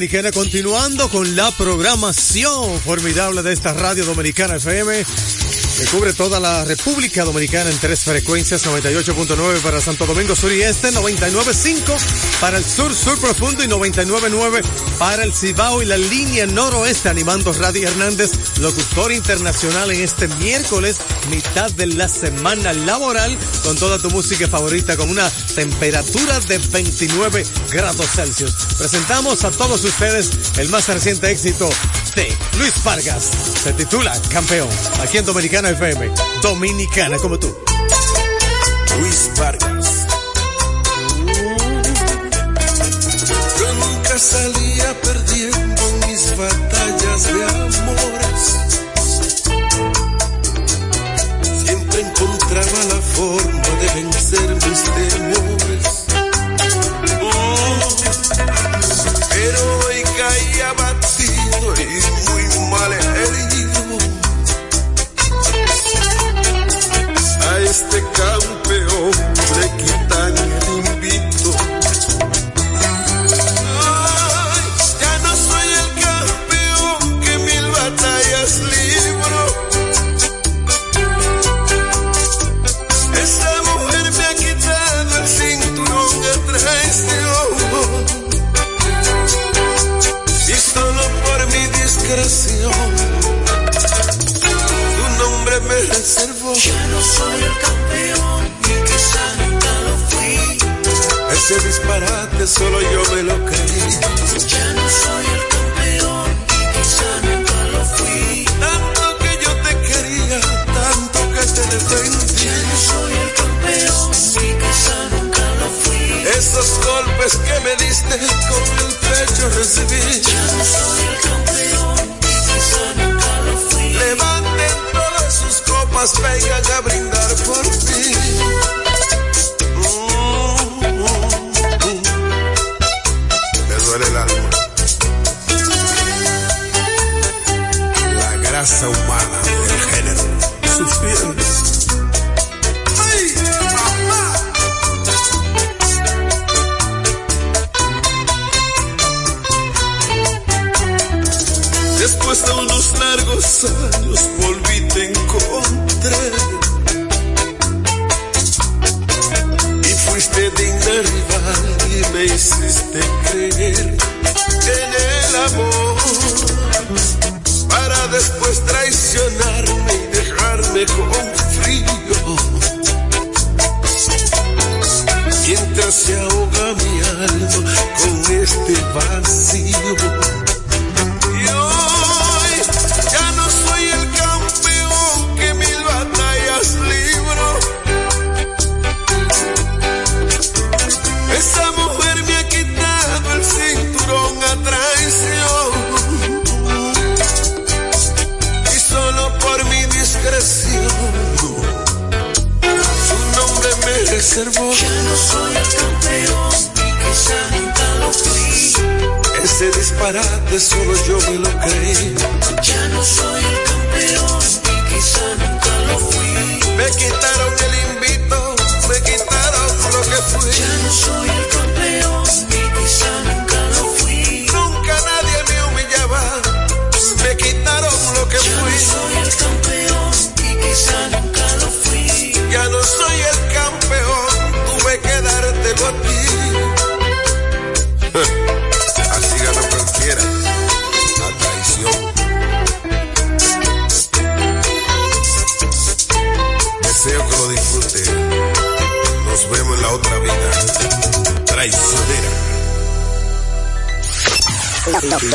[0.08, 7.26] Continuando con la programación formidable de esta radio dominicana FM, que cubre toda la República
[7.26, 12.96] Dominicana en tres frecuencias, 98.9 para Santo Domingo Sur y Este, 99.5 para el Sur,
[12.96, 14.64] Sur Profundo y 99.9
[14.98, 20.98] para el Cibao y la línea noroeste, animando Radio Hernández locutor internacional en este miércoles,
[21.30, 27.46] mitad de la semana laboral, con toda tu música favorita, con una temperatura de 29
[27.72, 28.52] grados Celsius.
[28.78, 31.70] Presentamos a todos ustedes el más reciente éxito
[32.16, 33.30] de Luis Vargas.
[33.64, 34.70] Se titula Campeón,
[35.02, 37.56] aquí en Dominicana FM, Dominicana como tú.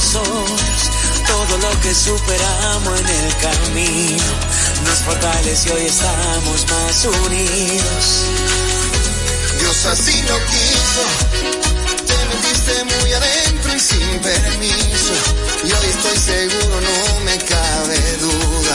[0.00, 4.24] todo lo que superamos en el camino
[4.84, 8.24] nos fortaleció y hoy estamos más unidos.
[9.58, 11.02] Dios así lo quiso,
[12.06, 15.12] te metiste muy adentro y sin permiso.
[15.64, 18.74] Y hoy estoy seguro, no me cabe duda,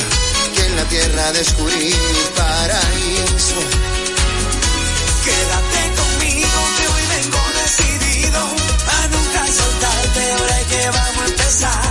[0.54, 3.60] que en la tierra descubrí mi paraíso.
[5.26, 11.15] Quédate conmigo, que hoy vengo decidido a nunca soltarte, ahora que vamos
[11.46, 11.85] cabeza.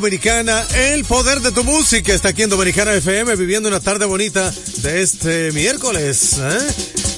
[0.00, 4.48] Dominicana, el poder de tu música está aquí en Dominicana FM viviendo una tarde bonita
[4.76, 6.36] de este miércoles.
[6.38, 6.58] ¿eh?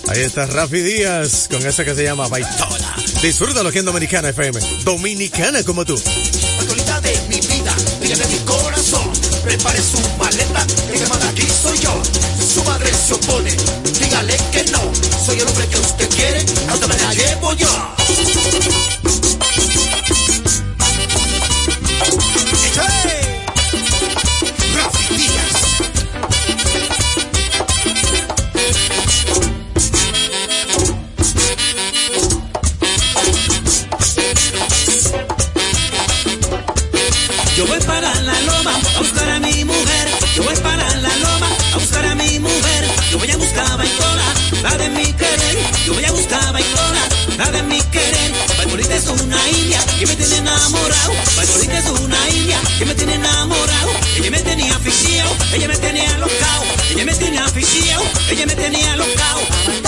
[0.09, 2.97] Ahí está Rafi Díaz con esa que se llama Baitola.
[3.21, 4.59] Disfrútalo aquí en Dominicana FM.
[4.83, 5.95] Dominicana como tú.
[6.59, 9.13] Actualidad de mi vida, de mi corazón.
[9.45, 12.03] Prepare su maleta, que manda aquí soy yo.
[12.55, 13.55] Su madre se opone,
[14.01, 14.91] dígale que no.
[15.27, 18.00] Soy el hombre que usted quiere, hasta me la llevo yo.
[55.53, 59.80] ella me tenía locao, ella me tenía afición, ella me tenía locao.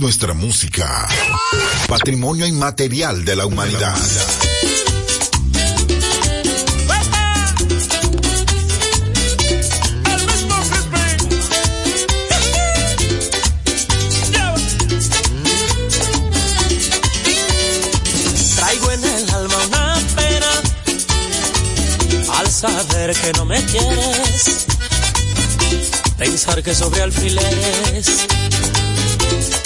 [0.00, 1.06] nuestra música.
[1.86, 3.94] Patrimonio inmaterial de la humanidad.
[18.56, 20.50] Traigo en el alma una pena
[22.38, 24.66] al saber que no me quieres.
[26.16, 28.26] Pensar que sobre alfileres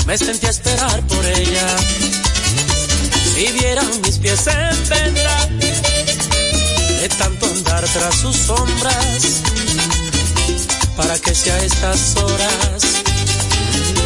[0.06, 1.66] me senté a esperar por ella.
[3.34, 5.46] Si vieran mis pies en vendrá,
[7.00, 9.42] de tanto andar tras sus sombras,
[10.96, 12.82] para que sea a estas horas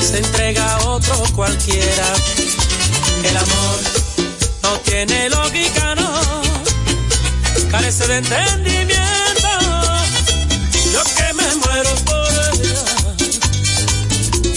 [0.00, 2.06] se entrega a otro cualquiera.
[3.24, 3.78] El amor
[4.62, 6.20] no tiene lógica, no,
[7.70, 8.77] carece de entendimiento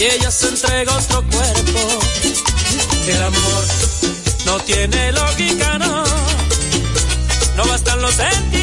[0.01, 1.99] y ella se entrega a otro cuerpo.
[3.07, 3.63] El amor
[4.47, 6.03] no tiene lógica, no,
[7.55, 8.60] no bastan los sentidos.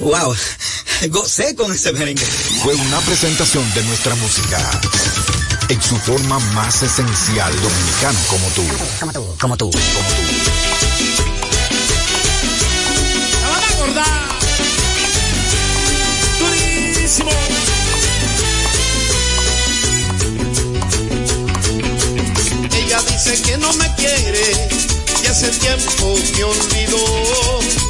[0.00, 0.34] Wow,
[1.08, 2.24] gocé con ese merengue.
[2.62, 4.58] Fue una presentación de nuestra música
[5.68, 8.64] en su forma más esencial, dominicano como tú.
[8.98, 9.70] Como tú, como tú.
[13.42, 14.28] La van a acordar.
[16.40, 17.30] Durísimo.
[22.72, 24.68] Ella dice que no me quiere
[25.22, 27.89] y hace tiempo me olvidó.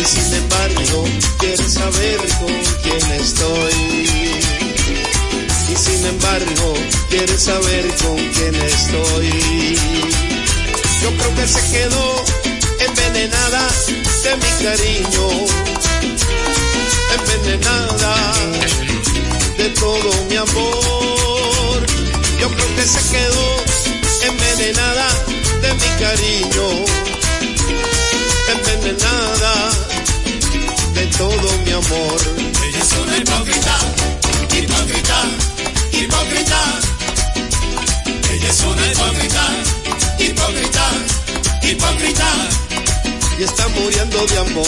[0.00, 1.04] Y sin embargo
[1.38, 4.06] quiere saber con quién estoy.
[5.72, 6.74] Y sin embargo
[7.10, 9.76] quiere saber con quién estoy.
[11.02, 12.24] Yo creo que se quedó
[12.78, 13.68] envenenada
[14.22, 15.26] de mi cariño.
[17.18, 18.34] Envenenada
[19.56, 21.86] de todo mi amor.
[22.40, 23.46] Yo creo que se quedó
[24.28, 25.08] envenenada
[25.60, 26.84] de mi cariño.
[28.48, 29.87] Envenenada
[31.18, 32.20] todo mi amor.
[32.64, 33.76] Ella es una hipócrita,
[34.56, 35.18] hipócrita,
[35.92, 36.60] hipócrita.
[38.32, 39.42] Ella es una hipócrita,
[40.20, 40.84] hipócrita,
[41.62, 42.30] hipócrita.
[43.36, 44.66] Y está muriendo de amor.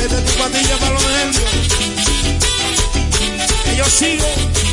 [0.00, 1.50] Vete tu patilla para los nervios.
[3.64, 4.67] Que yo sigo.